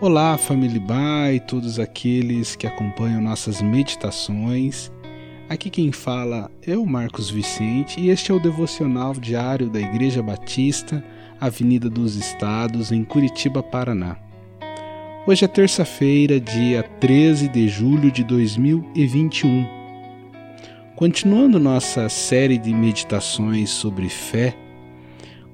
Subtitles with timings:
[0.00, 4.92] Olá, família Bai e todos aqueles que acompanham nossas meditações.
[5.48, 10.22] Aqui quem fala é o Marcos Vicente e este é o devocional diário da Igreja
[10.22, 11.02] Batista,
[11.40, 14.16] Avenida dos Estados, em Curitiba, Paraná.
[15.26, 19.66] Hoje é terça-feira, dia 13 de julho de 2021.
[20.94, 24.56] Continuando nossa série de meditações sobre fé,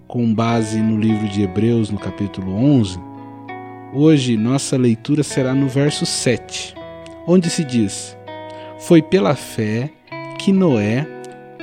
[0.06, 3.13] com base no livro de Hebreus, no capítulo 11,
[3.96, 6.74] Hoje nossa leitura será no verso 7,
[7.28, 8.18] onde se diz:
[8.80, 9.88] Foi pela fé
[10.36, 11.06] que Noé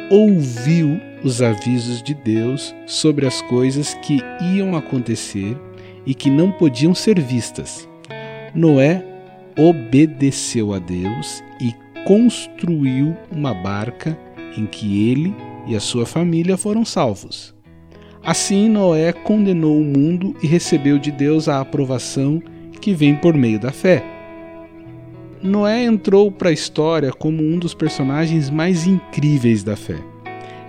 [0.09, 4.21] ouviu os avisos de Deus sobre as coisas que
[4.55, 5.57] iam acontecer
[6.05, 7.85] e que não podiam ser vistas.
[8.55, 9.05] Noé
[9.57, 14.17] obedeceu a Deus e construiu uma barca
[14.57, 15.35] em que ele
[15.67, 17.53] e a sua família foram salvos.
[18.23, 22.41] Assim, Noé condenou o mundo e recebeu de Deus a aprovação
[22.79, 24.03] que vem por meio da fé.
[25.41, 29.97] Noé entrou para a história como um dos personagens mais incríveis da fé.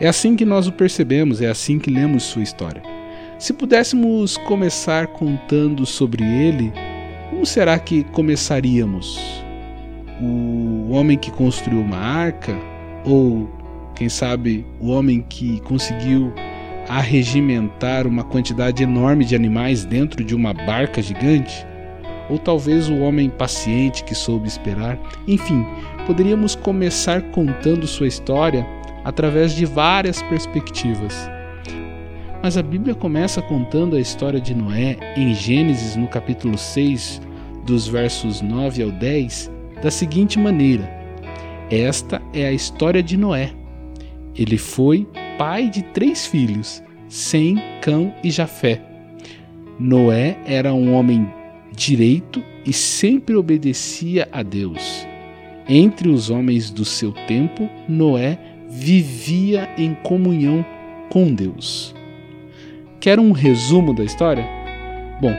[0.01, 2.83] É assim que nós o percebemos, é assim que lemos sua história.
[3.39, 6.73] Se pudéssemos começar contando sobre ele,
[7.29, 9.21] como será que começaríamos?
[10.23, 12.57] O homem que construiu uma arca?
[13.05, 13.51] Ou,
[13.95, 16.33] quem sabe, o homem que conseguiu
[16.99, 21.67] arregimentar uma quantidade enorme de animais dentro de uma barca gigante?
[22.29, 24.99] Ou talvez o homem paciente que soube esperar?
[25.27, 25.67] Enfim,
[26.07, 28.67] poderíamos começar contando sua história
[29.05, 31.15] através de várias perspectivas.
[32.43, 37.23] Mas a Bíblia começa contando a história de Noé em Gênesis, no capítulo 6,
[37.65, 39.51] dos versos 9 ao 10,
[39.83, 40.89] da seguinte maneira:
[41.71, 43.53] Esta é a história de Noé.
[44.35, 45.07] Ele foi
[45.39, 48.81] pai de três filhos, Sem, Cão e Jafé.
[49.79, 51.29] Noé era um homem
[51.75, 55.07] direito e sempre obedecia a Deus.
[55.69, 58.39] Entre os homens do seu tempo, Noé
[58.69, 60.65] vivia em comunhão
[61.09, 61.95] com Deus.
[63.01, 64.47] Quer um resumo da história?
[65.21, 65.35] Bom,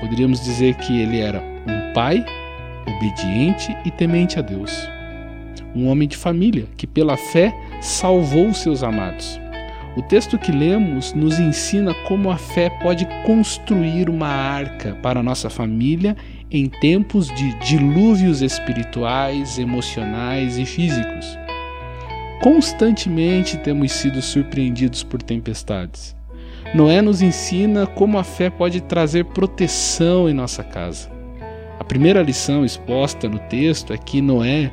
[0.00, 2.24] poderíamos dizer que ele era um pai
[2.86, 4.72] obediente e temente a Deus.
[5.74, 9.40] Um homem de família que, pela fé, salvou seus amados.
[9.96, 15.48] O texto que lemos nos ensina como a fé pode construir uma arca para nossa
[15.48, 16.16] família
[16.50, 21.38] em tempos de dilúvios espirituais, emocionais e físicos.
[22.42, 26.16] Constantemente temos sido surpreendidos por tempestades.
[26.74, 31.08] Noé nos ensina como a fé pode trazer proteção em nossa casa.
[31.78, 34.72] A primeira lição exposta no texto é que Noé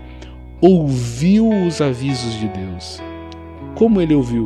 [0.62, 3.02] ouviu os avisos de Deus.
[3.74, 4.46] Como ele ouviu?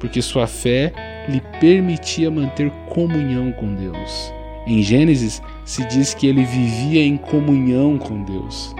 [0.00, 0.90] Porque sua fé
[1.28, 4.32] lhe permitia manter comunhão com Deus.
[4.66, 8.74] Em Gênesis se diz que ele vivia em comunhão com Deus.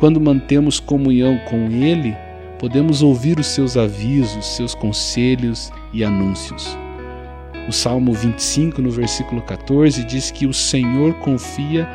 [0.00, 2.16] Quando mantemos comunhão com Ele,
[2.58, 6.76] podemos ouvir os seus avisos, seus conselhos e anúncios.
[7.68, 11.88] O Salmo 25, no versículo 14, diz que o Senhor confia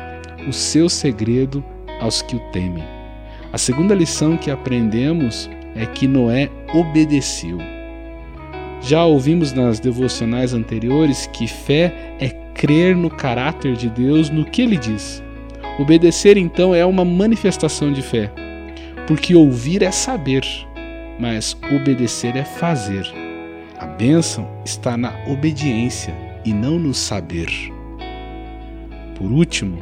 [0.48, 1.62] o seu segredo
[2.00, 2.99] aos que o temem.
[3.52, 7.58] A segunda lição que aprendemos é que Noé obedeceu.
[8.80, 14.62] Já ouvimos nas devocionais anteriores que fé é crer no caráter de Deus, no que
[14.62, 15.22] ele diz.
[15.80, 18.30] Obedecer, então, é uma manifestação de fé,
[19.06, 20.44] porque ouvir é saber,
[21.18, 23.04] mas obedecer é fazer.
[23.78, 27.48] A bênção está na obediência e não no saber.
[29.16, 29.78] Por último,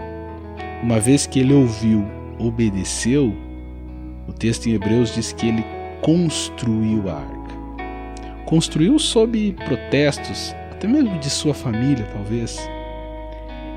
[0.83, 2.05] uma vez que ele ouviu,
[2.39, 3.35] obedeceu,
[4.29, 5.65] o texto em Hebreus diz que ele
[6.03, 7.39] construiu a arca.
[8.45, 12.59] Construiu sob protestos, até mesmo de sua família, talvez.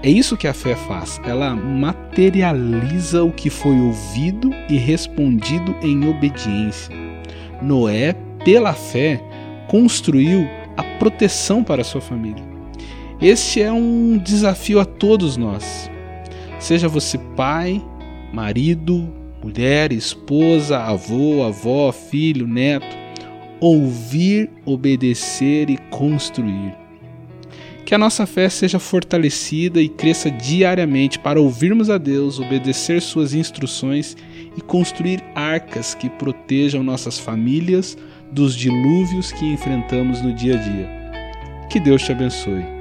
[0.04, 1.22] É isso que a fé faz.
[1.24, 6.96] Ela materializa o que foi ouvido e respondido em obediência.
[7.62, 8.14] Noé,
[8.44, 9.22] pela fé,
[9.68, 12.44] construiu a proteção para sua família.
[13.22, 15.90] Este é um desafio a todos nós.
[16.60, 17.82] Seja você pai,
[18.34, 22.96] marido, mulher, esposa, avô, avó, filho, neto,
[23.60, 26.74] ouvir, obedecer e construir.
[27.86, 33.34] Que a nossa fé seja fortalecida e cresça diariamente para ouvirmos a Deus, obedecer Suas
[33.34, 34.16] instruções
[34.56, 37.98] e construir arcas que protejam nossas famílias
[38.32, 41.68] dos dilúvios que enfrentamos no dia a dia.
[41.70, 42.81] Que Deus te abençoe.